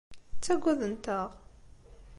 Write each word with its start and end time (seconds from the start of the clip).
Ttagadent-aɣ. 0.37 1.29